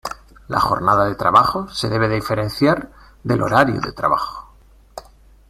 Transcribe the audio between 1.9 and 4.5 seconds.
diferenciar del "horario de trabajo".